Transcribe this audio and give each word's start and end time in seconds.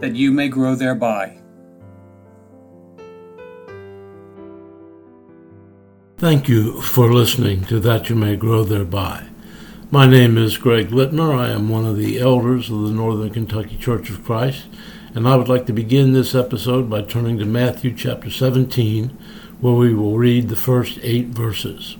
that 0.00 0.14
you 0.14 0.30
may 0.30 0.48
grow 0.48 0.74
thereby. 0.74 1.38
Thank 6.18 6.48
you 6.48 6.80
for 6.80 7.12
listening 7.12 7.64
to 7.66 7.80
That 7.80 8.08
You 8.08 8.16
May 8.16 8.36
Grow 8.36 8.64
Thereby. 8.64 9.26
My 9.90 10.06
name 10.06 10.38
is 10.38 10.56
Greg 10.56 10.88
Litmer. 10.88 11.36
I 11.36 11.50
am 11.50 11.68
one 11.68 11.84
of 11.84 11.96
the 11.96 12.18
elders 12.18 12.70
of 12.70 12.82
the 12.82 12.90
Northern 12.90 13.30
Kentucky 13.30 13.76
Church 13.76 14.10
of 14.10 14.24
Christ, 14.24 14.64
and 15.14 15.28
I 15.28 15.36
would 15.36 15.48
like 15.48 15.66
to 15.66 15.72
begin 15.72 16.12
this 16.12 16.34
episode 16.34 16.88
by 16.88 17.02
turning 17.02 17.38
to 17.38 17.44
Matthew 17.44 17.94
chapter 17.94 18.30
17, 18.30 19.08
where 19.60 19.74
we 19.74 19.94
will 19.94 20.16
read 20.16 20.48
the 20.48 20.56
first 20.56 20.98
eight 21.02 21.26
verses. 21.26 21.96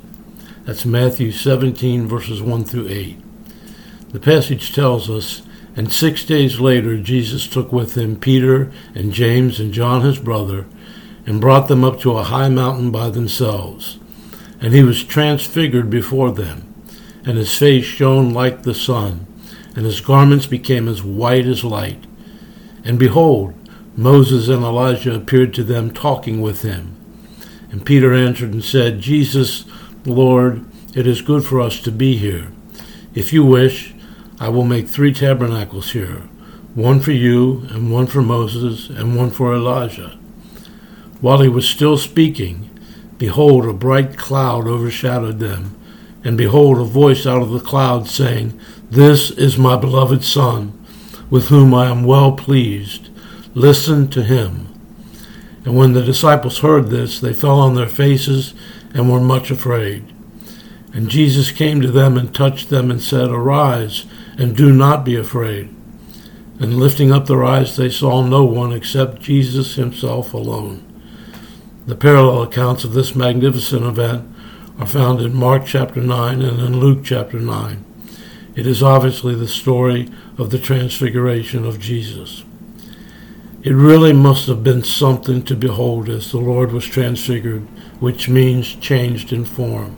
That's 0.64 0.86
Matthew 0.86 1.30
17, 1.30 2.06
verses 2.06 2.40
1 2.40 2.64
through 2.64 2.88
8. 2.88 3.18
The 4.10 4.20
passage 4.20 4.74
tells 4.74 5.10
us 5.10 5.42
and 5.76 5.92
six 5.92 6.24
days 6.24 6.60
later, 6.60 6.96
Jesus 6.98 7.46
took 7.46 7.72
with 7.72 7.96
him 7.96 8.18
Peter 8.18 8.70
and 8.94 9.12
James 9.12 9.58
and 9.58 9.72
John 9.72 10.02
his 10.02 10.18
brother, 10.18 10.66
and 11.26 11.40
brought 11.40 11.68
them 11.68 11.82
up 11.82 12.00
to 12.00 12.16
a 12.16 12.24
high 12.24 12.48
mountain 12.48 12.90
by 12.90 13.10
themselves. 13.10 13.98
And 14.60 14.72
he 14.72 14.82
was 14.82 15.02
transfigured 15.02 15.90
before 15.90 16.32
them, 16.32 16.72
and 17.24 17.36
his 17.36 17.56
face 17.56 17.84
shone 17.84 18.32
like 18.32 18.62
the 18.62 18.74
sun, 18.74 19.26
and 19.74 19.84
his 19.84 20.00
garments 20.00 20.46
became 20.46 20.88
as 20.88 21.02
white 21.02 21.46
as 21.46 21.64
light. 21.64 22.04
And 22.84 22.98
behold, 22.98 23.54
Moses 23.96 24.48
and 24.48 24.62
Elijah 24.62 25.14
appeared 25.14 25.54
to 25.54 25.64
them 25.64 25.92
talking 25.92 26.40
with 26.40 26.62
him. 26.62 26.96
And 27.70 27.84
Peter 27.84 28.12
answered 28.12 28.52
and 28.52 28.62
said, 28.62 29.00
Jesus, 29.00 29.64
Lord, 30.04 30.64
it 30.94 31.06
is 31.06 31.22
good 31.22 31.44
for 31.44 31.60
us 31.60 31.80
to 31.80 31.90
be 31.90 32.16
here. 32.16 32.52
If 33.14 33.32
you 33.32 33.44
wish, 33.44 33.93
I 34.40 34.48
will 34.48 34.64
make 34.64 34.88
three 34.88 35.12
tabernacles 35.12 35.92
here 35.92 36.22
one 36.74 36.98
for 36.98 37.12
you, 37.12 37.68
and 37.70 37.92
one 37.92 38.06
for 38.06 38.20
Moses, 38.20 38.88
and 38.90 39.16
one 39.16 39.30
for 39.30 39.54
Elijah. 39.54 40.18
While 41.20 41.40
he 41.40 41.48
was 41.48 41.68
still 41.68 41.96
speaking, 41.96 42.68
behold, 43.16 43.64
a 43.64 43.72
bright 43.72 44.18
cloud 44.18 44.66
overshadowed 44.66 45.38
them, 45.38 45.78
and 46.24 46.36
behold, 46.36 46.78
a 46.78 46.84
voice 46.84 47.26
out 47.26 47.42
of 47.42 47.50
the 47.50 47.60
cloud 47.60 48.08
saying, 48.08 48.58
This 48.90 49.30
is 49.30 49.56
my 49.56 49.76
beloved 49.76 50.24
Son, 50.24 50.84
with 51.30 51.48
whom 51.48 51.72
I 51.72 51.86
am 51.86 52.02
well 52.02 52.32
pleased. 52.32 53.08
Listen 53.54 54.08
to 54.08 54.24
him. 54.24 54.68
And 55.64 55.76
when 55.76 55.92
the 55.92 56.02
disciples 56.02 56.58
heard 56.58 56.88
this, 56.88 57.20
they 57.20 57.32
fell 57.32 57.60
on 57.60 57.74
their 57.74 57.88
faces 57.88 58.52
and 58.92 59.10
were 59.10 59.20
much 59.20 59.50
afraid. 59.50 60.13
And 60.94 61.08
Jesus 61.08 61.50
came 61.50 61.80
to 61.80 61.90
them 61.90 62.16
and 62.16 62.32
touched 62.32 62.70
them 62.70 62.88
and 62.88 63.02
said, 63.02 63.28
Arise 63.28 64.06
and 64.38 64.56
do 64.56 64.72
not 64.72 65.04
be 65.04 65.16
afraid. 65.16 65.68
And 66.60 66.78
lifting 66.78 67.10
up 67.10 67.26
their 67.26 67.44
eyes, 67.44 67.76
they 67.76 67.90
saw 67.90 68.22
no 68.22 68.44
one 68.44 68.72
except 68.72 69.20
Jesus 69.20 69.74
himself 69.74 70.32
alone. 70.32 70.82
The 71.86 71.96
parallel 71.96 72.44
accounts 72.44 72.84
of 72.84 72.92
this 72.92 73.16
magnificent 73.16 73.84
event 73.84 74.32
are 74.78 74.86
found 74.86 75.20
in 75.20 75.34
Mark 75.34 75.66
chapter 75.66 76.00
9 76.00 76.40
and 76.42 76.60
in 76.60 76.78
Luke 76.78 77.04
chapter 77.04 77.40
9. 77.40 77.84
It 78.54 78.64
is 78.64 78.80
obviously 78.80 79.34
the 79.34 79.48
story 79.48 80.08
of 80.38 80.50
the 80.50 80.60
transfiguration 80.60 81.64
of 81.64 81.80
Jesus. 81.80 82.44
It 83.64 83.72
really 83.72 84.12
must 84.12 84.46
have 84.46 84.62
been 84.62 84.84
something 84.84 85.42
to 85.46 85.56
behold 85.56 86.08
as 86.08 86.30
the 86.30 86.38
Lord 86.38 86.70
was 86.70 86.86
transfigured, 86.86 87.62
which 87.98 88.28
means 88.28 88.76
changed 88.76 89.32
in 89.32 89.44
form. 89.44 89.96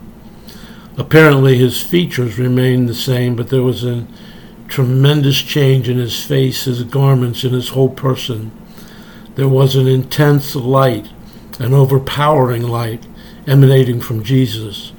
Apparently, 0.97 1.57
his 1.57 1.81
features 1.81 2.39
remained 2.39 2.89
the 2.89 2.95
same, 2.95 3.35
but 3.35 3.49
there 3.49 3.61
was 3.61 3.83
a 3.83 4.07
tremendous 4.67 5.39
change 5.41 5.87
in 5.87 5.97
his 5.97 6.23
face, 6.25 6.65
his 6.65 6.83
garments, 6.83 7.43
and 7.43 7.53
his 7.53 7.69
whole 7.69 7.89
person. 7.89 8.51
There 9.35 9.47
was 9.47 9.75
an 9.75 9.87
intense 9.87 10.55
light, 10.55 11.07
an 11.59 11.73
overpowering 11.73 12.63
light 12.63 13.05
emanating 13.45 14.01
from 14.01 14.23
Jesus. 14.23 14.91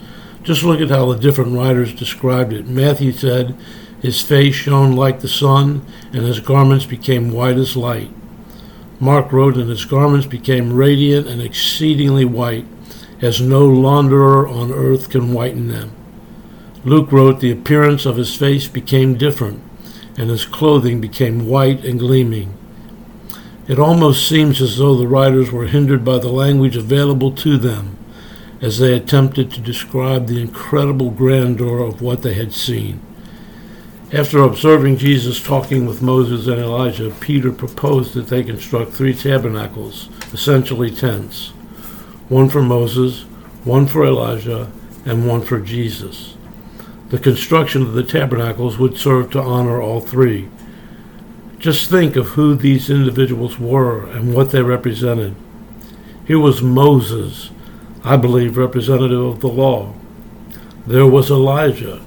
Just 0.44 0.62
look 0.62 0.80
at 0.80 0.88
how 0.88 1.12
the 1.12 1.18
different 1.18 1.54
writers 1.54 1.92
described 1.92 2.52
it. 2.52 2.68
Matthew 2.68 3.10
said, 3.10 3.56
His 4.00 4.22
face 4.22 4.54
shone 4.54 4.92
like 4.92 5.20
the 5.20 5.28
sun, 5.28 5.84
and 6.12 6.22
his 6.22 6.38
garments 6.38 6.86
became 6.86 7.32
white 7.32 7.56
as 7.56 7.76
light. 7.76 8.10
Mark 9.00 9.32
wrote, 9.32 9.56
And 9.56 9.68
his 9.68 9.84
garments 9.84 10.26
became 10.26 10.72
radiant 10.72 11.26
and 11.26 11.42
exceedingly 11.42 12.24
white 12.24 12.66
as 13.20 13.40
no 13.40 13.68
launderer 13.68 14.48
on 14.48 14.72
earth 14.72 15.10
can 15.10 15.32
whiten 15.32 15.68
them. 15.68 15.92
Luke 16.84 17.10
wrote, 17.10 17.40
The 17.40 17.50
appearance 17.50 18.06
of 18.06 18.16
his 18.16 18.34
face 18.36 18.68
became 18.68 19.16
different, 19.18 19.62
and 20.16 20.30
his 20.30 20.46
clothing 20.46 21.00
became 21.00 21.48
white 21.48 21.84
and 21.84 21.98
gleaming. 21.98 22.54
It 23.66 23.78
almost 23.78 24.26
seems 24.26 24.62
as 24.62 24.78
though 24.78 24.96
the 24.96 25.08
writers 25.08 25.50
were 25.50 25.66
hindered 25.66 26.04
by 26.04 26.18
the 26.18 26.28
language 26.28 26.76
available 26.76 27.32
to 27.32 27.58
them 27.58 27.98
as 28.60 28.78
they 28.78 28.96
attempted 28.96 29.50
to 29.52 29.60
describe 29.60 30.26
the 30.26 30.40
incredible 30.40 31.10
grandeur 31.10 31.80
of 31.80 32.00
what 32.00 32.22
they 32.22 32.34
had 32.34 32.52
seen. 32.52 33.00
After 34.12 34.38
observing 34.38 34.96
Jesus 34.96 35.42
talking 35.42 35.86
with 35.86 36.00
Moses 36.00 36.46
and 36.46 36.58
Elijah, 36.58 37.14
Peter 37.20 37.52
proposed 37.52 38.14
that 38.14 38.28
they 38.28 38.42
construct 38.42 38.92
three 38.92 39.14
tabernacles, 39.14 40.08
essentially 40.32 40.90
tents 40.90 41.52
one 42.28 42.48
for 42.48 42.62
Moses, 42.62 43.22
one 43.64 43.86
for 43.86 44.04
Elijah, 44.04 44.70
and 45.06 45.26
one 45.26 45.42
for 45.42 45.58
Jesus. 45.60 46.34
The 47.08 47.18
construction 47.18 47.82
of 47.82 47.94
the 47.94 48.02
tabernacles 48.02 48.78
would 48.78 48.98
serve 48.98 49.30
to 49.30 49.40
honor 49.40 49.80
all 49.80 50.00
three. 50.00 50.48
Just 51.58 51.90
think 51.90 52.16
of 52.16 52.28
who 52.28 52.54
these 52.54 52.90
individuals 52.90 53.58
were 53.58 54.06
and 54.10 54.34
what 54.34 54.50
they 54.50 54.62
represented. 54.62 55.34
Here 56.26 56.38
was 56.38 56.60
Moses, 56.60 57.50
I 58.04 58.16
believe 58.18 58.58
representative 58.58 59.24
of 59.24 59.40
the 59.40 59.48
law. 59.48 59.94
There 60.86 61.06
was 61.06 61.30
Elijah, 61.30 62.04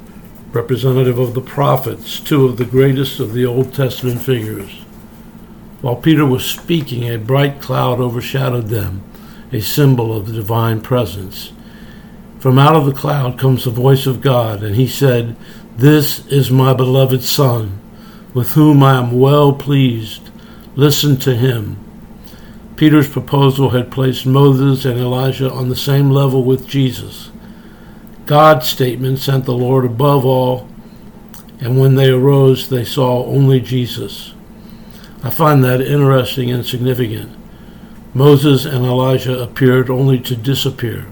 representative 0.51 1.17
of 1.17 1.33
the 1.33 1.41
prophets, 1.41 2.19
two 2.19 2.45
of 2.45 2.57
the 2.57 2.65
greatest 2.65 3.19
of 3.19 3.33
the 3.33 3.45
Old 3.45 3.73
Testament 3.73 4.21
figures. 4.21 4.71
While 5.81 5.95
Peter 5.95 6.25
was 6.25 6.45
speaking, 6.45 7.09
a 7.09 7.17
bright 7.17 7.59
cloud 7.59 7.99
overshadowed 7.99 8.67
them 8.67 9.03
a 9.51 9.61
symbol 9.61 10.15
of 10.15 10.27
the 10.27 10.33
divine 10.33 10.81
presence. 10.81 11.51
From 12.39 12.57
out 12.57 12.75
of 12.75 12.85
the 12.85 12.93
cloud 12.93 13.37
comes 13.37 13.65
the 13.65 13.71
voice 13.71 14.07
of 14.07 14.21
God, 14.21 14.63
and 14.63 14.75
he 14.75 14.87
said, 14.87 15.35
This 15.77 16.25
is 16.27 16.49
my 16.49 16.73
beloved 16.73 17.23
Son, 17.23 17.79
with 18.33 18.53
whom 18.53 18.81
I 18.81 18.97
am 18.97 19.19
well 19.19 19.53
pleased. 19.53 20.29
Listen 20.75 21.17
to 21.17 21.35
him. 21.35 21.77
Peter's 22.77 23.09
proposal 23.09 23.69
had 23.69 23.91
placed 23.91 24.25
Moses 24.25 24.85
and 24.85 24.99
Elijah 24.99 25.51
on 25.51 25.69
the 25.69 25.75
same 25.75 26.09
level 26.09 26.43
with 26.43 26.67
Jesus. 26.67 27.29
God's 28.25 28.67
statement 28.67 29.19
sent 29.19 29.45
the 29.45 29.53
Lord 29.53 29.85
above 29.85 30.25
all, 30.25 30.67
and 31.59 31.79
when 31.79 31.95
they 31.95 32.09
arose, 32.09 32.69
they 32.69 32.85
saw 32.85 33.25
only 33.25 33.59
Jesus. 33.59 34.33
I 35.23 35.29
find 35.29 35.63
that 35.63 35.81
interesting 35.81 36.49
and 36.49 36.65
significant. 36.65 37.37
Moses 38.13 38.65
and 38.65 38.85
Elijah 38.85 39.41
appeared 39.41 39.89
only 39.89 40.19
to 40.19 40.35
disappear. 40.35 41.07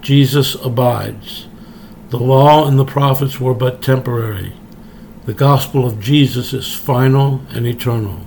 Jesus 0.00 0.54
abides. 0.54 1.48
The 2.10 2.18
law 2.18 2.68
and 2.68 2.78
the 2.78 2.84
prophets 2.84 3.40
were 3.40 3.54
but 3.54 3.82
temporary. 3.82 4.52
The 5.24 5.34
gospel 5.34 5.84
of 5.84 5.98
Jesus 5.98 6.52
is 6.52 6.72
final 6.72 7.40
and 7.50 7.66
eternal. 7.66 8.20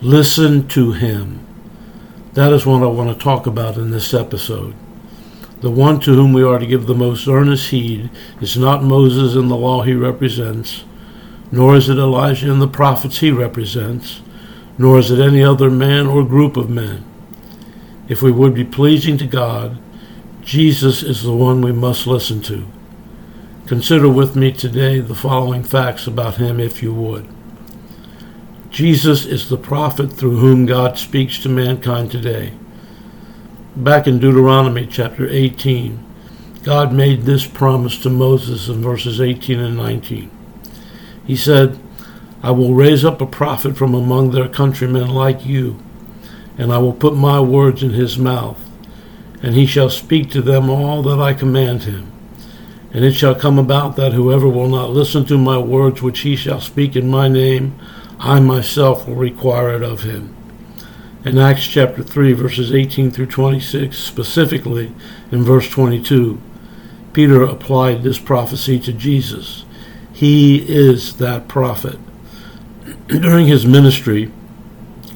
Listen 0.00 0.66
to 0.68 0.92
him. 0.92 1.46
That 2.32 2.52
is 2.54 2.64
what 2.64 2.82
I 2.82 2.86
want 2.86 3.10
to 3.10 3.22
talk 3.22 3.46
about 3.46 3.76
in 3.76 3.90
this 3.90 4.14
episode. 4.14 4.74
The 5.60 5.70
one 5.70 6.00
to 6.00 6.14
whom 6.14 6.32
we 6.32 6.42
are 6.42 6.58
to 6.58 6.66
give 6.66 6.86
the 6.86 6.94
most 6.94 7.28
earnest 7.28 7.68
heed 7.68 8.08
is 8.40 8.56
not 8.56 8.82
Moses 8.82 9.34
and 9.34 9.50
the 9.50 9.56
law 9.56 9.82
he 9.82 9.92
represents, 9.92 10.84
nor 11.52 11.76
is 11.76 11.90
it 11.90 11.98
Elijah 11.98 12.50
and 12.50 12.62
the 12.62 12.68
prophets 12.68 13.18
he 13.18 13.30
represents 13.30 14.22
nor 14.80 14.98
is 14.98 15.10
it 15.10 15.20
any 15.20 15.44
other 15.44 15.70
man 15.70 16.06
or 16.06 16.24
group 16.24 16.56
of 16.56 16.70
men. 16.70 17.04
If 18.08 18.22
we 18.22 18.32
would 18.32 18.54
be 18.54 18.64
pleasing 18.64 19.18
to 19.18 19.26
God, 19.26 19.78
Jesus 20.40 21.02
is 21.02 21.22
the 21.22 21.36
one 21.36 21.60
we 21.60 21.70
must 21.70 22.06
listen 22.06 22.40
to. 22.44 22.66
Consider 23.66 24.08
with 24.08 24.36
me 24.36 24.52
today 24.52 25.00
the 25.00 25.14
following 25.14 25.62
facts 25.62 26.06
about 26.06 26.36
him, 26.36 26.58
if 26.58 26.82
you 26.82 26.94
would. 26.94 27.28
Jesus 28.70 29.26
is 29.26 29.50
the 29.50 29.58
prophet 29.58 30.14
through 30.14 30.38
whom 30.38 30.64
God 30.64 30.96
speaks 30.96 31.38
to 31.40 31.50
mankind 31.50 32.10
today. 32.10 32.54
Back 33.76 34.06
in 34.06 34.18
Deuteronomy 34.18 34.86
chapter 34.86 35.28
18, 35.28 36.02
God 36.62 36.90
made 36.94 37.24
this 37.24 37.46
promise 37.46 37.98
to 37.98 38.08
Moses 38.08 38.68
in 38.68 38.80
verses 38.80 39.20
18 39.20 39.60
and 39.60 39.76
19. 39.76 40.30
He 41.26 41.36
said, 41.36 41.78
I 42.42 42.52
will 42.52 42.74
raise 42.74 43.04
up 43.04 43.20
a 43.20 43.26
prophet 43.26 43.76
from 43.76 43.94
among 43.94 44.30
their 44.30 44.48
countrymen 44.48 45.08
like 45.08 45.44
you, 45.44 45.78
and 46.56 46.72
I 46.72 46.78
will 46.78 46.94
put 46.94 47.14
my 47.14 47.38
words 47.38 47.82
in 47.82 47.90
his 47.90 48.16
mouth, 48.16 48.58
and 49.42 49.54
he 49.54 49.66
shall 49.66 49.90
speak 49.90 50.30
to 50.30 50.40
them 50.42 50.70
all 50.70 51.02
that 51.02 51.20
I 51.20 51.34
command 51.34 51.84
him. 51.84 52.10
And 52.92 53.04
it 53.04 53.12
shall 53.12 53.34
come 53.34 53.58
about 53.58 53.96
that 53.96 54.14
whoever 54.14 54.48
will 54.48 54.68
not 54.68 54.90
listen 54.90 55.24
to 55.26 55.38
my 55.38 55.58
words 55.58 56.02
which 56.02 56.20
he 56.20 56.34
shall 56.34 56.60
speak 56.60 56.96
in 56.96 57.08
my 57.08 57.28
name, 57.28 57.78
I 58.18 58.40
myself 58.40 59.06
will 59.06 59.14
require 59.14 59.74
it 59.74 59.82
of 59.82 60.02
him. 60.02 60.34
In 61.24 61.38
Acts 61.38 61.66
chapter 61.66 62.02
3, 62.02 62.32
verses 62.32 62.72
18 62.72 63.10
through 63.10 63.26
26, 63.26 63.96
specifically 63.96 64.92
in 65.30 65.44
verse 65.44 65.68
22, 65.68 66.40
Peter 67.12 67.42
applied 67.42 68.02
this 68.02 68.18
prophecy 68.18 68.80
to 68.80 68.92
Jesus. 68.92 69.64
He 70.12 70.58
is 70.66 71.16
that 71.16 71.46
prophet. 71.46 71.98
During 73.20 73.46
his 73.46 73.66
ministry, 73.66 74.30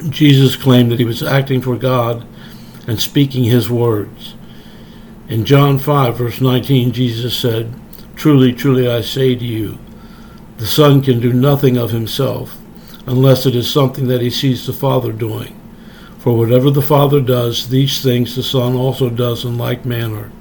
Jesus 0.09 0.57
claimed 0.57 0.91
that 0.91 0.99
he 0.99 1.05
was 1.05 1.23
acting 1.23 1.61
for 1.61 1.77
God 1.77 2.27
and 2.89 3.01
speaking 3.01 3.45
his 3.45 3.71
words. 3.71 4.35
In 5.29 5.45
John 5.45 5.79
5, 5.79 6.19
verse 6.19 6.41
19, 6.41 6.91
Jesus 6.91 7.37
said, 7.37 7.73
Truly, 8.17 8.53
truly, 8.53 8.89
I 8.89 9.01
say 9.01 9.37
to 9.37 9.45
you, 9.45 9.79
the 10.59 10.67
Son 10.67 11.03
can 11.03 11.21
do 11.21 11.33
nothing 11.33 11.77
of 11.77 11.93
himself 11.93 12.59
unless 13.07 13.47
it 13.47 13.55
is 13.55 13.71
something 13.71 14.09
that 14.09 14.21
he 14.21 14.31
sees 14.31 14.67
the 14.67 14.73
Father 14.73 15.13
doing. 15.13 15.61
For 16.19 16.37
whatever 16.37 16.73
the 16.73 16.83
Father 16.83 17.21
does, 17.21 17.69
these 17.69 18.03
things 18.03 18.35
the 18.35 18.43
Son 18.43 18.75
also 18.75 19.09
does 19.09 19.45
in 19.45 19.57
like 19.57 19.85
manner. 19.85 20.33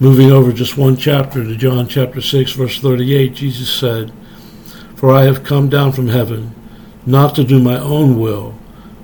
Moving 0.00 0.32
over 0.32 0.52
just 0.52 0.76
one 0.76 0.96
chapter 0.96 1.44
to 1.44 1.54
John 1.54 1.86
chapter 1.86 2.20
6, 2.20 2.52
verse 2.52 2.80
38, 2.80 3.34
Jesus 3.34 3.72
said, 3.72 4.12
For 5.00 5.14
I 5.14 5.22
have 5.22 5.44
come 5.44 5.70
down 5.70 5.92
from 5.92 6.08
heaven, 6.08 6.54
not 7.06 7.34
to 7.36 7.42
do 7.42 7.58
my 7.58 7.80
own 7.80 8.20
will, 8.20 8.54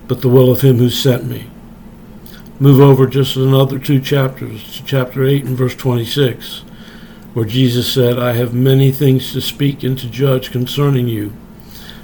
but 0.07 0.21
the 0.21 0.29
will 0.29 0.53
of 0.53 0.61
him 0.61 0.77
who 0.77 0.91
sent 0.91 1.25
me. 1.25 1.49
Move 2.61 2.81
over 2.81 3.07
just 3.07 3.35
another 3.35 3.79
two 3.79 3.99
chapters 3.99 4.77
to 4.77 4.85
chapter 4.85 5.25
8 5.25 5.47
and 5.47 5.57
verse 5.57 5.75
26, 5.75 6.59
where 7.33 7.47
Jesus 7.47 7.91
said, 7.91 8.19
I 8.19 8.35
have 8.35 8.53
many 8.53 8.93
things 8.93 9.33
to 9.33 9.41
speak 9.41 9.83
and 9.83 9.99
to 9.99 10.11
judge 10.11 10.53
concerning 10.53 11.09
you, 11.09 11.33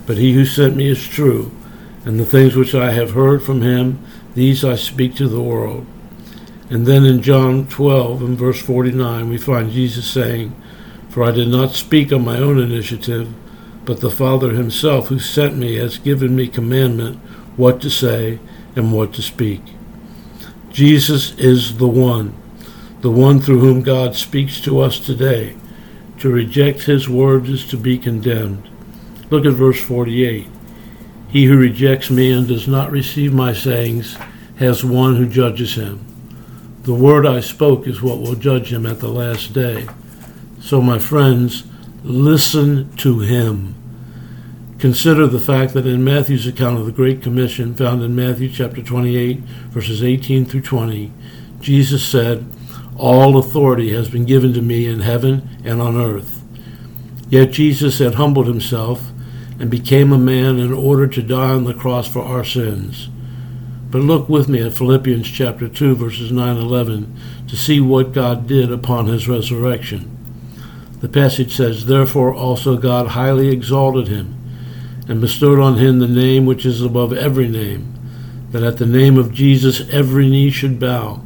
but 0.06 0.16
he 0.16 0.32
who 0.32 0.46
sent 0.46 0.74
me 0.74 0.88
is 0.88 1.06
true, 1.06 1.52
and 2.06 2.18
the 2.18 2.24
things 2.24 2.56
which 2.56 2.74
I 2.74 2.92
have 2.92 3.10
heard 3.10 3.42
from 3.42 3.60
him, 3.60 4.02
these 4.34 4.64
I 4.64 4.76
speak 4.76 5.16
to 5.16 5.28
the 5.28 5.42
world. 5.42 5.84
And 6.70 6.86
then 6.86 7.04
in 7.04 7.20
John 7.20 7.66
12 7.66 8.22
and 8.22 8.38
verse 8.38 8.62
49, 8.62 9.28
we 9.28 9.36
find 9.36 9.70
Jesus 9.70 10.10
saying, 10.10 10.56
For 11.10 11.22
I 11.24 11.30
did 11.30 11.48
not 11.48 11.72
speak 11.72 12.10
on 12.10 12.24
my 12.24 12.38
own 12.38 12.58
initiative, 12.58 13.28
but 13.84 14.00
the 14.00 14.10
Father 14.10 14.52
himself 14.52 15.08
who 15.08 15.18
sent 15.18 15.56
me 15.56 15.76
has 15.76 15.98
given 15.98 16.36
me 16.36 16.48
commandment 16.48 17.18
what 17.56 17.80
to 17.80 17.90
say 17.90 18.38
and 18.76 18.92
what 18.92 19.12
to 19.14 19.22
speak. 19.22 19.60
Jesus 20.70 21.36
is 21.38 21.78
the 21.78 21.88
one, 21.88 22.34
the 23.00 23.10
one 23.10 23.40
through 23.40 23.60
whom 23.60 23.82
God 23.82 24.14
speaks 24.14 24.60
to 24.62 24.80
us 24.80 24.98
today. 24.98 25.56
To 26.20 26.30
reject 26.30 26.82
his 26.82 27.08
words 27.08 27.48
is 27.48 27.68
to 27.68 27.76
be 27.76 27.98
condemned. 27.98 28.68
Look 29.30 29.44
at 29.44 29.54
verse 29.54 29.80
48. 29.80 30.46
He 31.28 31.44
who 31.46 31.56
rejects 31.56 32.10
me 32.10 32.30
and 32.30 32.46
does 32.46 32.68
not 32.68 32.90
receive 32.90 33.32
my 33.32 33.52
sayings 33.52 34.16
has 34.56 34.84
one 34.84 35.16
who 35.16 35.26
judges 35.26 35.74
him. 35.74 36.04
The 36.82 36.94
word 36.94 37.26
I 37.26 37.40
spoke 37.40 37.86
is 37.86 38.02
what 38.02 38.20
will 38.20 38.34
judge 38.34 38.72
him 38.72 38.86
at 38.86 39.00
the 39.00 39.08
last 39.08 39.52
day. 39.52 39.86
So, 40.60 40.80
my 40.80 40.98
friends, 40.98 41.64
listen 42.04 42.94
to 42.96 43.20
him. 43.20 43.74
Consider 44.78 45.28
the 45.28 45.38
fact 45.38 45.74
that 45.74 45.86
in 45.86 46.02
Matthew's 46.02 46.46
account 46.46 46.78
of 46.78 46.86
the 46.86 46.92
Great 46.92 47.22
Commission, 47.22 47.74
found 47.74 48.02
in 48.02 48.16
Matthew 48.16 48.48
chapter 48.48 48.82
28, 48.82 49.38
verses 49.70 50.02
18 50.02 50.44
through 50.44 50.62
20, 50.62 51.12
Jesus 51.60 52.04
said, 52.04 52.44
All 52.96 53.38
authority 53.38 53.94
has 53.94 54.08
been 54.08 54.24
given 54.24 54.52
to 54.54 54.62
me 54.62 54.86
in 54.86 55.00
heaven 55.00 55.48
and 55.64 55.80
on 55.80 55.96
earth. 55.96 56.42
Yet 57.28 57.52
Jesus 57.52 58.00
had 58.00 58.14
humbled 58.14 58.48
himself 58.48 59.10
and 59.60 59.70
became 59.70 60.12
a 60.12 60.18
man 60.18 60.58
in 60.58 60.72
order 60.72 61.06
to 61.06 61.22
die 61.22 61.50
on 61.50 61.64
the 61.64 61.74
cross 61.74 62.08
for 62.08 62.22
our 62.22 62.44
sins. 62.44 63.08
But 63.90 64.02
look 64.02 64.28
with 64.28 64.48
me 64.48 64.60
at 64.60 64.72
Philippians 64.72 65.30
chapter 65.30 65.68
2 65.68 65.94
verses 65.94 66.32
9 66.32 66.56
and 66.56 66.58
11 66.58 67.16
to 67.46 67.56
see 67.56 67.80
what 67.80 68.12
God 68.12 68.48
did 68.48 68.72
upon 68.72 69.06
his 69.06 69.28
resurrection. 69.28 70.21
The 71.02 71.08
passage 71.08 71.56
says, 71.56 71.86
Therefore 71.86 72.32
also 72.32 72.76
God 72.76 73.08
highly 73.08 73.48
exalted 73.48 74.06
him, 74.06 74.38
and 75.08 75.20
bestowed 75.20 75.58
on 75.58 75.76
him 75.76 75.98
the 75.98 76.06
name 76.06 76.46
which 76.46 76.64
is 76.64 76.80
above 76.80 77.12
every 77.12 77.48
name, 77.48 77.92
that 78.52 78.62
at 78.62 78.78
the 78.78 78.86
name 78.86 79.18
of 79.18 79.34
Jesus 79.34 79.88
every 79.90 80.30
knee 80.30 80.50
should 80.50 80.78
bow, 80.78 81.20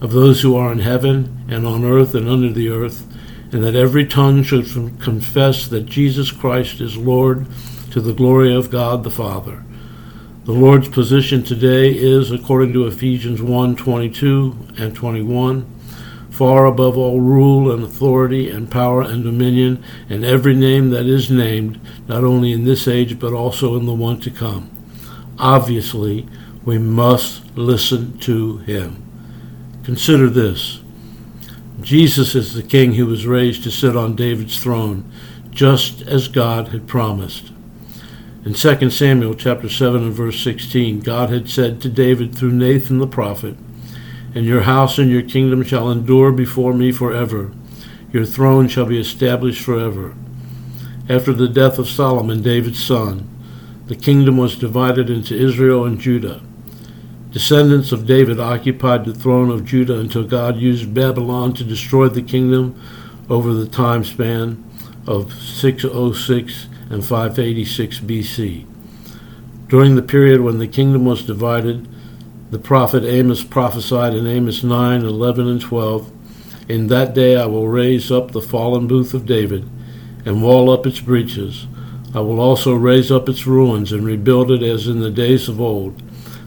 of 0.00 0.12
those 0.12 0.40
who 0.40 0.56
are 0.56 0.72
in 0.72 0.78
heaven 0.78 1.44
and 1.46 1.66
on 1.66 1.84
earth 1.84 2.14
and 2.14 2.26
under 2.26 2.50
the 2.50 2.70
earth, 2.70 3.06
and 3.52 3.62
that 3.62 3.76
every 3.76 4.06
tongue 4.06 4.42
should 4.42 4.64
confess 4.98 5.68
that 5.68 5.84
Jesus 5.84 6.32
Christ 6.32 6.80
is 6.80 6.96
Lord 6.96 7.46
to 7.90 8.00
the 8.00 8.14
glory 8.14 8.54
of 8.54 8.70
God 8.70 9.04
the 9.04 9.10
Father. 9.10 9.62
The 10.44 10.52
Lord's 10.52 10.88
position 10.88 11.44
today 11.44 11.90
is, 11.90 12.30
according 12.30 12.72
to 12.72 12.86
Ephesians 12.86 13.42
1 13.42 13.76
22 13.76 14.56
and 14.78 14.96
21, 14.96 15.66
far 16.38 16.66
above 16.66 16.96
all 16.96 17.20
rule 17.20 17.68
and 17.72 17.82
authority 17.82 18.48
and 18.48 18.70
power 18.70 19.02
and 19.02 19.24
dominion 19.24 19.82
and 20.08 20.24
every 20.24 20.54
name 20.54 20.90
that 20.90 21.04
is 21.04 21.28
named, 21.28 21.80
not 22.06 22.22
only 22.22 22.52
in 22.52 22.62
this 22.62 22.86
age 22.86 23.18
but 23.18 23.32
also 23.32 23.74
in 23.74 23.86
the 23.86 23.92
one 23.92 24.20
to 24.20 24.30
come. 24.30 24.70
Obviously, 25.36 26.28
we 26.64 26.78
must 26.78 27.42
listen 27.56 28.16
to 28.20 28.58
him. 28.58 29.02
Consider 29.82 30.30
this 30.30 30.80
Jesus 31.80 32.36
is 32.36 32.54
the 32.54 32.62
king 32.62 32.94
who 32.94 33.06
was 33.06 33.26
raised 33.26 33.64
to 33.64 33.70
sit 33.72 33.96
on 33.96 34.14
David's 34.14 34.62
throne, 34.62 35.10
just 35.50 36.02
as 36.02 36.28
God 36.28 36.68
had 36.68 36.86
promised. 36.86 37.50
In 38.44 38.54
2 38.54 38.90
Samuel 38.90 39.34
chapter 39.34 39.68
7 39.68 40.04
and 40.04 40.12
verse 40.12 40.40
16, 40.40 41.00
God 41.00 41.30
had 41.30 41.50
said 41.50 41.80
to 41.80 41.88
David 41.88 42.32
through 42.32 42.52
Nathan 42.52 42.98
the 42.98 43.08
prophet, 43.08 43.56
And 44.34 44.44
your 44.44 44.62
house 44.62 44.98
and 44.98 45.10
your 45.10 45.22
kingdom 45.22 45.62
shall 45.62 45.90
endure 45.90 46.32
before 46.32 46.72
me 46.72 46.92
forever. 46.92 47.52
Your 48.12 48.24
throne 48.24 48.68
shall 48.68 48.86
be 48.86 48.98
established 48.98 49.62
forever. 49.62 50.14
After 51.08 51.32
the 51.32 51.48
death 51.48 51.78
of 51.78 51.88
Solomon, 51.88 52.42
David's 52.42 52.82
son, 52.82 53.28
the 53.86 53.96
kingdom 53.96 54.36
was 54.36 54.56
divided 54.56 55.08
into 55.08 55.34
Israel 55.34 55.84
and 55.84 55.98
Judah. 55.98 56.42
Descendants 57.30 57.92
of 57.92 58.06
David 58.06 58.40
occupied 58.40 59.04
the 59.04 59.14
throne 59.14 59.50
of 59.50 59.64
Judah 59.64 59.98
until 59.98 60.24
God 60.24 60.56
used 60.56 60.94
Babylon 60.94 61.52
to 61.54 61.64
destroy 61.64 62.08
the 62.08 62.22
kingdom 62.22 62.80
over 63.30 63.52
the 63.52 63.66
time 63.66 64.04
span 64.04 64.64
of 65.06 65.32
606 65.32 66.66
and 66.90 67.04
586 67.04 68.00
BC. 68.00 68.66
During 69.68 69.94
the 69.94 70.02
period 70.02 70.40
when 70.40 70.58
the 70.58 70.66
kingdom 70.66 71.04
was 71.04 71.22
divided, 71.22 71.86
the 72.50 72.58
prophet 72.58 73.04
Amos 73.04 73.44
prophesied 73.44 74.14
in 74.14 74.26
Amos 74.26 74.64
9, 74.64 75.04
11, 75.04 75.48
and 75.48 75.60
12 75.60 76.10
In 76.68 76.86
that 76.86 77.14
day 77.14 77.36
I 77.36 77.46
will 77.46 77.68
raise 77.68 78.10
up 78.10 78.30
the 78.30 78.40
fallen 78.40 78.86
booth 78.86 79.12
of 79.12 79.26
David, 79.26 79.68
and 80.24 80.42
wall 80.42 80.70
up 80.70 80.86
its 80.86 81.00
breaches. 81.00 81.66
I 82.14 82.20
will 82.20 82.40
also 82.40 82.74
raise 82.74 83.12
up 83.12 83.28
its 83.28 83.46
ruins, 83.46 83.92
and 83.92 84.04
rebuild 84.04 84.50
it 84.50 84.62
as 84.62 84.86
in 84.86 85.00
the 85.00 85.10
days 85.10 85.48
of 85.48 85.60
old, 85.60 86.02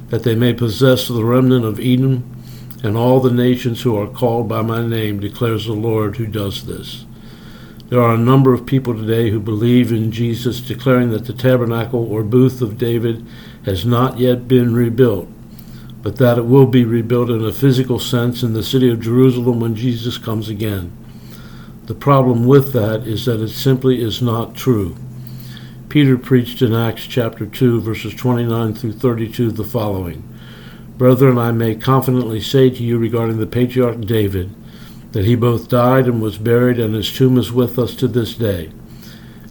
that 0.09 0.23
they 0.23 0.33
may 0.33 0.53
possess 0.53 1.07
the 1.07 1.23
remnant 1.23 1.65
of 1.65 1.79
Edom 1.79 2.27
and 2.83 2.97
all 2.97 3.19
the 3.19 3.31
nations 3.31 3.83
who 3.83 3.95
are 3.95 4.07
called 4.07 4.49
by 4.49 4.61
my 4.61 4.85
name, 4.85 5.19
declares 5.19 5.65
the 5.65 5.73
Lord 5.73 6.17
who 6.17 6.25
does 6.25 6.65
this. 6.65 7.05
There 7.89 8.01
are 8.01 8.15
a 8.15 8.17
number 8.17 8.53
of 8.53 8.65
people 8.65 8.95
today 8.95 9.29
who 9.29 9.39
believe 9.39 9.91
in 9.91 10.11
Jesus, 10.11 10.61
declaring 10.61 11.11
that 11.11 11.25
the 11.25 11.33
tabernacle 11.33 12.11
or 12.11 12.23
booth 12.23 12.61
of 12.61 12.77
David 12.77 13.23
has 13.65 13.85
not 13.85 14.17
yet 14.17 14.47
been 14.47 14.73
rebuilt, 14.73 15.27
but 16.01 16.17
that 16.17 16.37
it 16.37 16.45
will 16.45 16.65
be 16.65 16.83
rebuilt 16.83 17.29
in 17.29 17.43
a 17.43 17.53
physical 17.53 17.99
sense 17.99 18.43
in 18.43 18.53
the 18.53 18.63
city 18.63 18.89
of 18.89 19.01
Jerusalem 19.01 19.59
when 19.59 19.75
Jesus 19.75 20.17
comes 20.17 20.49
again. 20.49 20.91
The 21.85 21.95
problem 21.95 22.45
with 22.45 22.73
that 22.73 23.07
is 23.07 23.25
that 23.25 23.41
it 23.41 23.49
simply 23.49 24.01
is 24.01 24.21
not 24.21 24.55
true. 24.55 24.95
Peter 25.89 26.17
preached 26.17 26.61
in 26.61 26.73
Acts 26.73 27.05
chapter 27.05 27.45
2, 27.45 27.81
verses 27.81 28.13
29 28.15 28.73
through 28.75 28.93
32 28.93 29.51
the 29.51 29.63
following 29.63 30.27
Brethren, 30.97 31.37
I 31.37 31.51
may 31.51 31.75
confidently 31.75 32.39
say 32.39 32.69
to 32.69 32.83
you 32.83 32.97
regarding 32.97 33.39
the 33.39 33.47
patriarch 33.47 34.01
David, 34.01 34.51
that 35.11 35.25
he 35.25 35.35
both 35.35 35.67
died 35.67 36.05
and 36.05 36.21
was 36.21 36.37
buried, 36.37 36.79
and 36.79 36.95
his 36.95 37.11
tomb 37.11 37.37
is 37.37 37.51
with 37.51 37.77
us 37.77 37.95
to 37.95 38.07
this 38.07 38.35
day. 38.35 38.71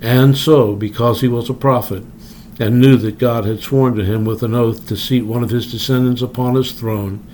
And 0.00 0.36
so, 0.36 0.74
because 0.74 1.20
he 1.20 1.28
was 1.28 1.50
a 1.50 1.54
prophet, 1.54 2.04
and 2.60 2.78
knew 2.78 2.98
that 2.98 3.18
God 3.18 3.46
had 3.46 3.60
sworn 3.60 3.94
to 3.96 4.04
him 4.04 4.26
with 4.26 4.42
an 4.42 4.54
oath 4.54 4.86
to 4.88 4.96
seat 4.96 5.22
one 5.22 5.42
of 5.42 5.48
his 5.48 5.72
descendants 5.72 6.20
upon 6.20 6.54
his 6.54 6.72
throne, 6.72 7.26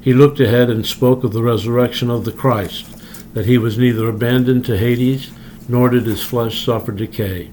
he 0.00 0.12
looked 0.12 0.40
ahead 0.40 0.68
and 0.68 0.84
spoke 0.84 1.22
of 1.22 1.32
the 1.32 1.44
resurrection 1.44 2.10
of 2.10 2.24
the 2.24 2.32
Christ, 2.32 2.84
that 3.34 3.46
he 3.46 3.56
was 3.56 3.78
neither 3.78 4.08
abandoned 4.08 4.66
to 4.66 4.76
Hades, 4.76 5.30
nor 5.68 5.88
did 5.88 6.06
his 6.06 6.24
flesh 6.24 6.64
suffer 6.64 6.90
decay. 6.90 7.50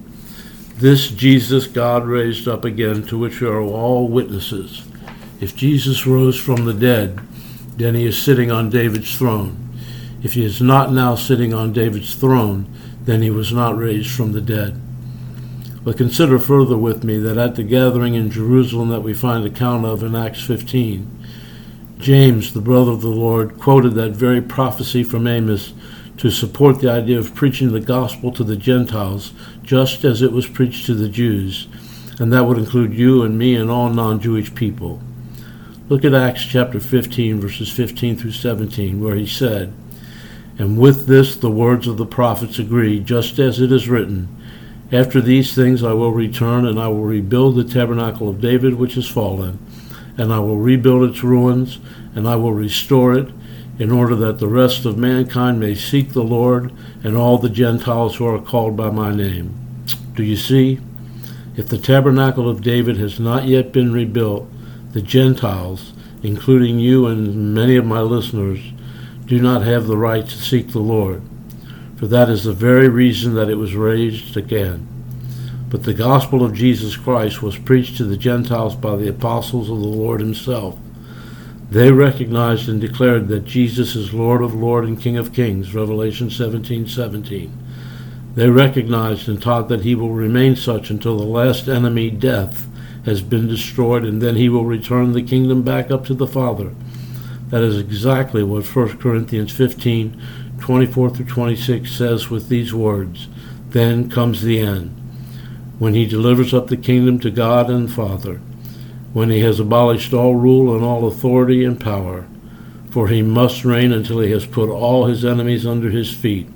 This 0.76 1.08
Jesus 1.12 1.68
God 1.68 2.06
raised 2.06 2.48
up 2.48 2.64
again, 2.64 3.04
to 3.04 3.16
which 3.16 3.40
we 3.40 3.46
are 3.46 3.60
all 3.60 4.08
witnesses. 4.08 4.82
If 5.40 5.54
Jesus 5.54 6.06
rose 6.08 6.38
from 6.38 6.64
the 6.64 6.74
dead, 6.74 7.20
then 7.76 7.94
he 7.94 8.04
is 8.04 8.20
sitting 8.20 8.50
on 8.50 8.68
David's 8.68 9.16
throne. 9.16 9.70
If 10.24 10.34
he 10.34 10.44
is 10.44 10.60
not 10.60 10.92
now 10.92 11.14
sitting 11.14 11.54
on 11.54 11.72
David's 11.72 12.16
throne, 12.16 12.66
then 13.04 13.22
he 13.22 13.30
was 13.30 13.52
not 13.52 13.78
raised 13.78 14.10
from 14.10 14.32
the 14.32 14.40
dead. 14.40 14.80
But 15.84 15.96
consider 15.96 16.38
further 16.38 16.78
with 16.78 17.02
me 17.02 17.18
that 17.18 17.38
at 17.38 17.56
the 17.56 17.64
gathering 17.64 18.14
in 18.14 18.30
Jerusalem 18.30 18.88
that 18.90 19.02
we 19.02 19.14
find 19.14 19.44
account 19.44 19.84
of 19.84 20.02
in 20.02 20.14
Acts 20.14 20.42
15, 20.42 21.22
James, 21.98 22.52
the 22.52 22.60
brother 22.60 22.92
of 22.92 23.00
the 23.00 23.08
Lord, 23.08 23.58
quoted 23.58 23.94
that 23.94 24.12
very 24.12 24.40
prophecy 24.40 25.02
from 25.02 25.26
Amos 25.26 25.72
to 26.18 26.30
support 26.30 26.80
the 26.80 26.90
idea 26.90 27.18
of 27.18 27.34
preaching 27.34 27.72
the 27.72 27.80
gospel 27.80 28.30
to 28.32 28.44
the 28.44 28.56
Gentiles 28.56 29.32
just 29.64 30.04
as 30.04 30.22
it 30.22 30.32
was 30.32 30.46
preached 30.46 30.86
to 30.86 30.94
the 30.94 31.08
Jews, 31.08 31.66
and 32.20 32.32
that 32.32 32.44
would 32.44 32.58
include 32.58 32.94
you 32.94 33.22
and 33.22 33.36
me 33.36 33.56
and 33.56 33.70
all 33.70 33.90
non 33.90 34.20
Jewish 34.20 34.54
people. 34.54 35.00
Look 35.88 36.04
at 36.04 36.14
Acts 36.14 36.44
chapter 36.44 36.78
15, 36.78 37.40
verses 37.40 37.70
15 37.70 38.16
through 38.16 38.32
17, 38.32 39.02
where 39.02 39.16
he 39.16 39.26
said, 39.26 39.72
And 40.58 40.78
with 40.78 41.06
this 41.06 41.34
the 41.34 41.50
words 41.50 41.88
of 41.88 41.96
the 41.96 42.06
prophets 42.06 42.58
agree, 42.58 43.00
just 43.00 43.38
as 43.38 43.60
it 43.60 43.72
is 43.72 43.88
written, 43.88 44.28
After 44.92 45.22
these 45.22 45.54
things 45.54 45.82
I 45.82 45.94
will 45.94 46.12
return, 46.12 46.66
and 46.66 46.78
I 46.78 46.88
will 46.88 47.04
rebuild 47.04 47.56
the 47.56 47.64
tabernacle 47.64 48.28
of 48.28 48.42
David 48.42 48.74
which 48.74 48.98
is 48.98 49.08
fallen, 49.08 49.58
and 50.18 50.30
I 50.30 50.38
will 50.38 50.58
rebuild 50.58 51.08
its 51.08 51.24
ruins, 51.24 51.78
and 52.14 52.28
I 52.28 52.36
will 52.36 52.52
restore 52.52 53.14
it 53.14 53.32
in 53.78 53.90
order 53.90 54.14
that 54.16 54.38
the 54.38 54.48
rest 54.48 54.84
of 54.84 54.98
mankind 54.98 55.58
may 55.58 55.74
seek 55.74 56.12
the 56.12 56.22
Lord 56.22 56.72
and 57.02 57.16
all 57.16 57.38
the 57.38 57.48
Gentiles 57.48 58.16
who 58.16 58.26
are 58.26 58.38
called 58.38 58.76
by 58.76 58.90
my 58.90 59.14
name. 59.14 59.54
Do 60.14 60.22
you 60.22 60.36
see? 60.36 60.78
If 61.56 61.68
the 61.68 61.78
tabernacle 61.78 62.48
of 62.48 62.62
David 62.62 62.98
has 62.98 63.18
not 63.18 63.46
yet 63.46 63.72
been 63.72 63.92
rebuilt, 63.92 64.46
the 64.92 65.00
Gentiles, 65.00 65.94
including 66.22 66.78
you 66.78 67.06
and 67.06 67.54
many 67.54 67.76
of 67.76 67.86
my 67.86 68.02
listeners, 68.02 68.60
do 69.24 69.40
not 69.40 69.62
have 69.62 69.86
the 69.86 69.96
right 69.96 70.26
to 70.26 70.36
seek 70.36 70.72
the 70.72 70.80
Lord, 70.80 71.22
for 72.02 72.08
that 72.08 72.28
is 72.28 72.42
the 72.42 72.52
very 72.52 72.88
reason 72.88 73.34
that 73.36 73.48
it 73.48 73.54
was 73.54 73.76
raised 73.76 74.36
again. 74.36 74.88
But 75.70 75.84
the 75.84 75.94
gospel 75.94 76.44
of 76.44 76.52
Jesus 76.52 76.96
Christ 76.96 77.42
was 77.42 77.56
preached 77.56 77.96
to 77.98 78.04
the 78.04 78.16
Gentiles 78.16 78.74
by 78.74 78.96
the 78.96 79.08
apostles 79.08 79.70
of 79.70 79.78
the 79.78 79.86
Lord 79.86 80.20
himself 80.20 80.76
they 81.72 81.90
recognized 81.90 82.68
and 82.68 82.78
declared 82.78 83.28
that 83.28 83.46
Jesus 83.46 83.96
is 83.96 84.12
Lord 84.12 84.42
of 84.42 84.54
Lords 84.54 84.86
and 84.86 85.00
King 85.00 85.16
of 85.16 85.32
Kings, 85.32 85.74
Revelation 85.74 86.28
17 86.28 86.86
17. 86.86 87.50
They 88.34 88.50
recognized 88.50 89.26
and 89.26 89.40
taught 89.40 89.70
that 89.70 89.80
he 89.80 89.94
will 89.94 90.10
remain 90.10 90.54
such 90.54 90.90
until 90.90 91.16
the 91.16 91.24
last 91.24 91.68
enemy, 91.68 92.10
death, 92.10 92.68
has 93.06 93.22
been 93.22 93.48
destroyed, 93.48 94.04
and 94.04 94.20
then 94.20 94.36
he 94.36 94.50
will 94.50 94.66
return 94.66 95.14
the 95.14 95.22
kingdom 95.22 95.62
back 95.62 95.90
up 95.90 96.04
to 96.06 96.14
the 96.14 96.26
Father. 96.26 96.74
That 97.48 97.62
is 97.62 97.78
exactly 97.78 98.42
what 98.42 98.66
1 98.66 98.98
Corinthians 98.98 99.50
15 99.50 100.20
24 100.62 101.10
through 101.10 101.26
26 101.26 101.92
says 101.92 102.30
with 102.30 102.48
these 102.48 102.72
words 102.72 103.28
Then 103.70 104.08
comes 104.08 104.42
the 104.42 104.60
end, 104.60 104.90
when 105.78 105.94
he 105.94 106.06
delivers 106.06 106.54
up 106.54 106.68
the 106.68 106.76
kingdom 106.76 107.18
to 107.20 107.30
God 107.30 107.68
and 107.68 107.92
Father 107.92 108.40
when 109.12 109.28
he 109.28 109.40
has 109.40 109.60
abolished 109.60 110.12
all 110.14 110.34
rule 110.34 110.74
and 110.74 110.84
all 110.84 111.06
authority 111.06 111.64
and 111.64 111.80
power, 111.80 112.26
for 112.90 113.08
he 113.08 113.22
must 113.22 113.64
reign 113.64 113.92
until 113.92 114.20
he 114.20 114.30
has 114.30 114.46
put 114.46 114.70
all 114.70 115.06
his 115.06 115.24
enemies 115.24 115.66
under 115.66 115.90
his 115.90 116.12
feet. 116.12 116.48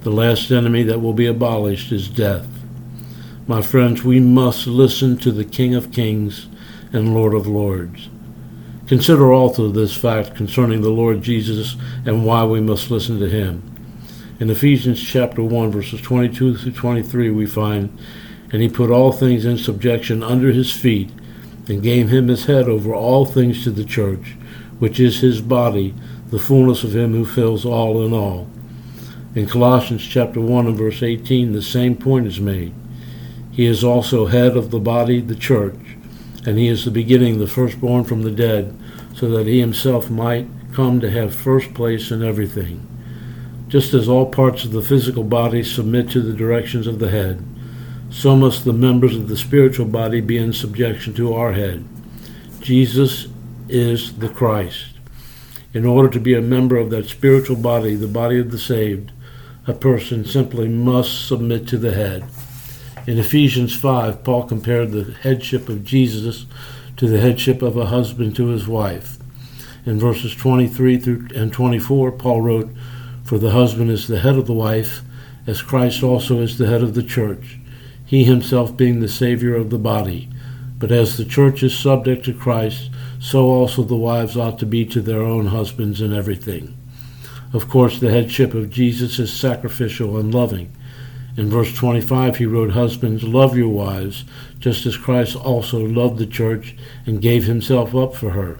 The 0.00 0.10
last 0.10 0.50
enemy 0.50 0.82
that 0.84 1.00
will 1.00 1.12
be 1.12 1.26
abolished 1.26 1.92
is 1.92 2.08
death. 2.08 2.46
My 3.46 3.60
friends, 3.60 4.04
we 4.04 4.20
must 4.20 4.66
listen 4.66 5.18
to 5.18 5.32
the 5.32 5.44
King 5.44 5.74
of 5.74 5.92
Kings 5.92 6.48
and 6.92 7.14
Lord 7.14 7.34
of 7.34 7.46
Lords. 7.46 8.08
Consider 8.90 9.32
also 9.32 9.70
this 9.70 9.96
fact 9.96 10.34
concerning 10.34 10.80
the 10.80 10.90
Lord 10.90 11.22
Jesus 11.22 11.76
and 12.04 12.26
why 12.26 12.42
we 12.42 12.60
must 12.60 12.90
listen 12.90 13.20
to 13.20 13.30
him. 13.30 13.62
In 14.40 14.50
Ephesians 14.50 15.00
chapter 15.00 15.44
1 15.44 15.70
verses 15.70 16.00
22 16.00 16.56
through 16.56 16.72
23 16.72 17.30
we 17.30 17.46
find, 17.46 17.96
And 18.52 18.60
he 18.60 18.68
put 18.68 18.90
all 18.90 19.12
things 19.12 19.44
in 19.44 19.58
subjection 19.58 20.24
under 20.24 20.50
his 20.50 20.72
feet, 20.72 21.12
and 21.68 21.84
gave 21.84 22.08
him 22.08 22.26
his 22.26 22.46
head 22.46 22.68
over 22.68 22.92
all 22.92 23.24
things 23.24 23.62
to 23.62 23.70
the 23.70 23.84
church, 23.84 24.34
which 24.80 24.98
is 24.98 25.20
his 25.20 25.40
body, 25.40 25.94
the 26.30 26.40
fullness 26.40 26.82
of 26.82 26.96
him 26.96 27.12
who 27.12 27.24
fills 27.24 27.64
all 27.64 28.04
in 28.04 28.12
all. 28.12 28.48
In 29.36 29.46
Colossians 29.46 30.04
chapter 30.04 30.40
1 30.40 30.66
and 30.66 30.76
verse 30.76 31.00
18, 31.00 31.52
the 31.52 31.62
same 31.62 31.94
point 31.94 32.26
is 32.26 32.40
made. 32.40 32.74
He 33.52 33.66
is 33.66 33.84
also 33.84 34.26
head 34.26 34.56
of 34.56 34.72
the 34.72 34.80
body, 34.80 35.20
the 35.20 35.36
church, 35.36 35.78
and 36.46 36.58
he 36.58 36.68
is 36.68 36.84
the 36.84 36.90
beginning, 36.90 37.38
the 37.38 37.46
firstborn 37.46 38.04
from 38.04 38.22
the 38.22 38.30
dead, 38.30 38.76
so 39.14 39.28
that 39.30 39.46
he 39.46 39.60
himself 39.60 40.10
might 40.10 40.46
come 40.72 41.00
to 41.00 41.10
have 41.10 41.34
first 41.34 41.74
place 41.74 42.10
in 42.10 42.24
everything. 42.24 42.86
Just 43.68 43.94
as 43.94 44.08
all 44.08 44.26
parts 44.26 44.64
of 44.64 44.72
the 44.72 44.82
physical 44.82 45.24
body 45.24 45.62
submit 45.62 46.10
to 46.10 46.20
the 46.20 46.32
directions 46.32 46.86
of 46.86 46.98
the 46.98 47.10
head, 47.10 47.44
so 48.10 48.34
must 48.36 48.64
the 48.64 48.72
members 48.72 49.16
of 49.16 49.28
the 49.28 49.36
spiritual 49.36 49.86
body 49.86 50.20
be 50.20 50.36
in 50.36 50.52
subjection 50.52 51.14
to 51.14 51.34
our 51.34 51.52
head. 51.52 51.84
Jesus 52.60 53.28
is 53.68 54.18
the 54.18 54.28
Christ. 54.28 54.86
In 55.72 55.86
order 55.86 56.08
to 56.10 56.18
be 56.18 56.34
a 56.34 56.42
member 56.42 56.76
of 56.76 56.90
that 56.90 57.08
spiritual 57.08 57.56
body, 57.56 57.94
the 57.94 58.08
body 58.08 58.40
of 58.40 58.50
the 58.50 58.58
saved, 58.58 59.12
a 59.66 59.72
person 59.72 60.24
simply 60.24 60.66
must 60.66 61.28
submit 61.28 61.68
to 61.68 61.78
the 61.78 61.92
head. 61.92 62.24
In 63.06 63.18
Ephesians 63.18 63.74
5, 63.74 64.24
Paul 64.24 64.44
compared 64.44 64.90
the 64.90 65.12
headship 65.22 65.68
of 65.68 65.84
Jesus 65.84 66.46
to 67.00 67.08
the 67.08 67.20
headship 67.20 67.62
of 67.62 67.76
a 67.76 67.86
husband 67.86 68.36
to 68.36 68.48
his 68.48 68.68
wife. 68.68 69.18
In 69.84 69.98
verses 69.98 70.36
23 70.36 70.98
through 70.98 71.28
and 71.34 71.52
24, 71.52 72.12
Paul 72.12 72.42
wrote, 72.42 72.70
For 73.24 73.38
the 73.38 73.50
husband 73.50 73.90
is 73.90 74.06
the 74.06 74.20
head 74.20 74.36
of 74.36 74.46
the 74.46 74.52
wife, 74.52 75.00
as 75.46 75.62
Christ 75.62 76.02
also 76.02 76.40
is 76.40 76.58
the 76.58 76.66
head 76.66 76.82
of 76.82 76.94
the 76.94 77.02
church 77.02 77.58
he 78.10 78.24
himself 78.24 78.76
being 78.76 78.98
the 78.98 79.08
Savior 79.08 79.54
of 79.54 79.70
the 79.70 79.78
body. 79.78 80.28
But 80.80 80.90
as 80.90 81.16
the 81.16 81.24
church 81.24 81.62
is 81.62 81.78
subject 81.78 82.24
to 82.24 82.34
Christ, 82.34 82.90
so 83.20 83.46
also 83.46 83.84
the 83.84 83.94
wives 83.94 84.36
ought 84.36 84.58
to 84.58 84.66
be 84.66 84.84
to 84.86 85.00
their 85.00 85.22
own 85.22 85.46
husbands 85.46 86.00
in 86.00 86.12
everything. 86.12 86.76
Of 87.52 87.68
course, 87.68 88.00
the 88.00 88.10
headship 88.10 88.52
of 88.52 88.68
Jesus 88.68 89.20
is 89.20 89.32
sacrificial 89.32 90.18
and 90.18 90.34
loving. 90.34 90.72
In 91.36 91.48
verse 91.48 91.74
25, 91.74 92.36
he 92.36 92.46
wrote, 92.46 92.72
Husbands, 92.72 93.22
love 93.22 93.56
your 93.56 93.68
wives, 93.68 94.24
just 94.58 94.84
as 94.86 94.96
Christ 94.96 95.36
also 95.36 95.78
loved 95.78 96.18
the 96.18 96.26
church 96.26 96.76
and 97.06 97.22
gave 97.22 97.44
himself 97.44 97.94
up 97.94 98.14
for 98.14 98.30
her. 98.30 98.58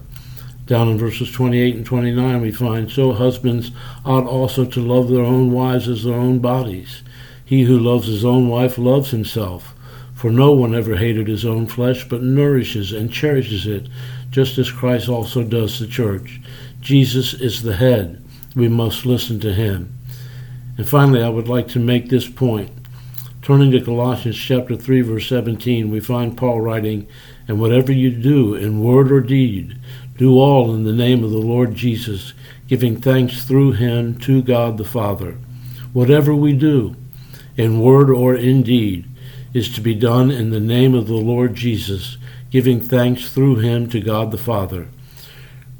Down 0.65 0.87
in 0.87 0.97
verses 0.97 1.31
28 1.31 1.75
and 1.75 1.85
29, 1.85 2.41
we 2.41 2.51
find, 2.51 2.89
So 2.89 3.11
husbands 3.11 3.71
ought 4.05 4.25
also 4.25 4.63
to 4.65 4.79
love 4.79 5.09
their 5.09 5.23
own 5.23 5.51
wives 5.51 5.87
as 5.89 6.03
their 6.03 6.15
own 6.15 6.39
bodies. 6.39 7.03
He 7.43 7.63
who 7.63 7.77
loves 7.77 8.07
his 8.07 8.23
own 8.23 8.47
wife 8.47 8.77
loves 8.77 9.11
himself. 9.11 9.75
For 10.13 10.31
no 10.31 10.53
one 10.53 10.73
ever 10.73 10.95
hated 10.95 11.27
his 11.27 11.45
own 11.45 11.67
flesh, 11.67 12.07
but 12.07 12.23
nourishes 12.23 12.93
and 12.93 13.11
cherishes 13.11 13.67
it, 13.67 13.89
just 14.29 14.57
as 14.57 14.71
Christ 14.71 15.09
also 15.09 15.43
does 15.43 15.79
the 15.79 15.87
church. 15.87 16.39
Jesus 16.79 17.33
is 17.33 17.63
the 17.63 17.75
head. 17.75 18.23
We 18.55 18.69
must 18.69 19.05
listen 19.05 19.39
to 19.41 19.53
him. 19.53 19.97
And 20.81 20.89
finally, 20.89 21.21
I 21.21 21.29
would 21.29 21.47
like 21.47 21.67
to 21.67 21.79
make 21.79 22.09
this 22.09 22.27
point. 22.27 22.71
Turning 23.43 23.69
to 23.69 23.81
Colossians 23.81 24.35
chapter 24.35 24.75
3 24.75 25.01
verse 25.01 25.27
17, 25.27 25.91
we 25.91 25.99
find 25.99 26.35
Paul 26.35 26.59
writing, 26.59 27.05
"And 27.47 27.59
whatever 27.59 27.91
you 27.91 28.09
do 28.09 28.55
in 28.55 28.79
word 28.79 29.11
or 29.11 29.21
deed, 29.21 29.75
do 30.17 30.39
all 30.39 30.73
in 30.73 30.83
the 30.83 30.91
name 30.91 31.23
of 31.23 31.29
the 31.29 31.37
Lord 31.37 31.75
Jesus, 31.75 32.33
giving 32.67 32.95
thanks 32.95 33.43
through 33.43 33.73
him 33.73 34.15
to 34.21 34.41
God 34.41 34.79
the 34.79 34.83
Father." 34.83 35.35
Whatever 35.93 36.33
we 36.33 36.51
do, 36.51 36.95
in 37.55 37.79
word 37.79 38.09
or 38.09 38.33
in 38.33 38.63
deed, 38.63 39.05
is 39.53 39.69
to 39.69 39.81
be 39.81 39.93
done 39.93 40.31
in 40.31 40.49
the 40.49 40.59
name 40.59 40.95
of 40.95 41.05
the 41.05 41.13
Lord 41.13 41.53
Jesus, 41.53 42.17
giving 42.49 42.79
thanks 42.79 43.29
through 43.29 43.57
him 43.57 43.85
to 43.89 43.99
God 43.99 44.31
the 44.31 44.37
Father. 44.39 44.87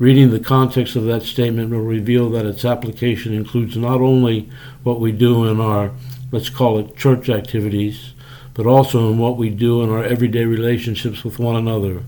Reading 0.01 0.31
the 0.31 0.39
context 0.39 0.95
of 0.95 1.05
that 1.05 1.21
statement 1.21 1.69
will 1.69 1.81
reveal 1.81 2.27
that 2.31 2.47
its 2.47 2.65
application 2.65 3.35
includes 3.35 3.77
not 3.77 4.01
only 4.01 4.49
what 4.81 4.99
we 4.99 5.11
do 5.11 5.45
in 5.45 5.61
our, 5.61 5.91
let's 6.31 6.49
call 6.49 6.79
it, 6.79 6.97
church 6.97 7.29
activities, 7.29 8.15
but 8.55 8.65
also 8.65 9.11
in 9.11 9.19
what 9.19 9.37
we 9.37 9.51
do 9.51 9.83
in 9.83 9.91
our 9.91 10.03
everyday 10.03 10.43
relationships 10.43 11.23
with 11.23 11.37
one 11.37 11.55
another. 11.55 12.01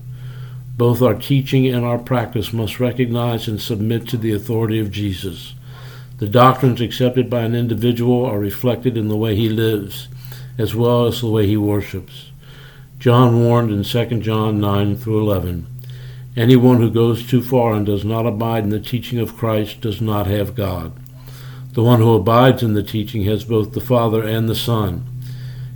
Both 0.76 1.02
our 1.02 1.14
teaching 1.14 1.68
and 1.68 1.84
our 1.84 1.98
practice 1.98 2.52
must 2.52 2.80
recognize 2.80 3.46
and 3.46 3.62
submit 3.62 4.08
to 4.08 4.16
the 4.16 4.32
authority 4.32 4.80
of 4.80 4.90
Jesus. 4.90 5.54
The 6.18 6.26
doctrines 6.26 6.80
accepted 6.80 7.30
by 7.30 7.42
an 7.42 7.54
individual 7.54 8.26
are 8.26 8.40
reflected 8.40 8.96
in 8.96 9.06
the 9.06 9.16
way 9.16 9.36
he 9.36 9.48
lives, 9.48 10.08
as 10.58 10.74
well 10.74 11.06
as 11.06 11.20
the 11.20 11.30
way 11.30 11.46
he 11.46 11.56
worships. 11.56 12.32
John 12.98 13.44
warned 13.44 13.70
in 13.70 13.84
2 13.84 14.18
John 14.18 14.58
9 14.58 14.96
through 14.96 15.20
11 15.20 15.68
Anyone 16.36 16.80
who 16.80 16.90
goes 16.90 17.24
too 17.24 17.42
far 17.42 17.74
and 17.74 17.86
does 17.86 18.04
not 18.04 18.26
abide 18.26 18.64
in 18.64 18.70
the 18.70 18.80
teaching 18.80 19.20
of 19.20 19.36
Christ 19.36 19.80
does 19.80 20.00
not 20.00 20.26
have 20.26 20.56
God. 20.56 20.92
The 21.74 21.82
one 21.82 22.00
who 22.00 22.14
abides 22.14 22.62
in 22.62 22.74
the 22.74 22.82
teaching 22.82 23.24
has 23.24 23.44
both 23.44 23.72
the 23.72 23.80
Father 23.80 24.22
and 24.22 24.48
the 24.48 24.54
Son. 24.54 25.06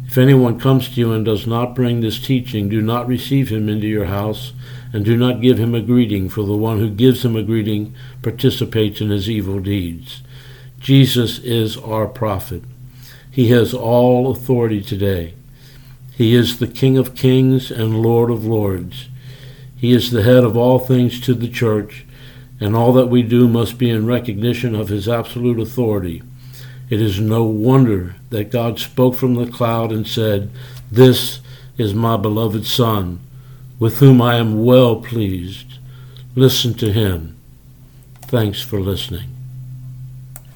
If 0.07 0.19
anyone 0.19 0.59
comes 0.59 0.89
to 0.89 1.01
you 1.01 1.13
and 1.13 1.25
does 1.25 1.47
not 1.47 1.75
bring 1.75 2.01
this 2.01 2.19
teaching, 2.19 2.69
do 2.69 2.81
not 2.81 3.07
receive 3.07 3.51
him 3.51 3.69
into 3.69 3.87
your 3.87 4.07
house, 4.07 4.53
and 4.93 5.05
do 5.05 5.17
not 5.17 5.43
give 5.43 5.59
him 5.59 5.75
a 5.75 5.83
greeting, 5.83 6.29
for 6.29 6.43
the 6.43 6.57
one 6.57 6.79
who 6.79 6.89
gives 6.89 7.25
him 7.25 7.37
a 7.37 7.43
greeting 7.43 7.95
participates 8.23 9.01
in 9.01 9.11
his 9.11 9.29
evil 9.29 9.61
deeds. 9.61 10.23
Jesus 10.81 11.39
is 11.41 11.77
our 11.77 12.07
prophet. 12.07 12.63
He 13.31 13.51
has 13.51 13.75
all 13.75 14.31
authority 14.31 14.83
today. 14.83 15.35
He 16.17 16.35
is 16.35 16.59
the 16.59 16.67
King 16.67 16.97
of 16.97 17.15
kings 17.15 17.71
and 17.71 18.03
Lord 18.03 18.31
of 18.31 18.45
lords. 18.45 19.09
He 19.79 19.93
is 19.93 20.11
the 20.11 20.25
head 20.25 20.45
of 20.45 20.57
all 20.57 20.79
things 20.79 21.21
to 21.21 21.35
the 21.35 21.49
church, 21.49 22.05
and 22.61 22.75
all 22.75 22.93
that 22.95 23.07
we 23.07 23.23
do 23.23 23.47
must 23.47 23.79
be 23.79 23.89
in 23.89 24.07
recognition 24.07 24.75
of 24.75 24.89
his 24.89 25.09
absolute 25.09 25.61
authority. 25.61 26.23
It 26.91 27.01
is 27.01 27.21
no 27.21 27.45
wonder 27.45 28.17
that 28.31 28.51
God 28.51 28.81
spoke 28.81 29.15
from 29.15 29.35
the 29.35 29.51
cloud 29.51 29.93
and 29.93 30.07
said, 30.07 30.51
This 30.91 31.41
is 31.77 31.95
my 31.95 32.17
beloved 32.17 32.67
Son, 32.67 33.21
with 33.79 33.99
whom 33.99 34.21
I 34.21 34.37
am 34.37 34.65
well 34.65 34.97
pleased. 34.97 35.79
Listen 36.35 36.75
to 36.75 36.93
him. 36.93 37.37
Thanks 38.23 38.61
for 38.61 38.81
listening. 38.81 39.38